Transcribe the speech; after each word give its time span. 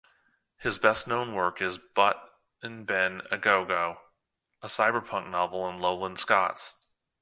His 0.57 0.79
best 0.79 1.07
known 1.07 1.35
work 1.35 1.61
is 1.61 1.77
"But'n'Ben 1.77 3.21
A-Go-Go", 3.29 4.01
a 4.63 4.65
cyberpunk 4.67 5.29
novel 5.29 5.69
in 5.69 5.77
Lowland 5.77 6.17
Scots. 6.19 6.79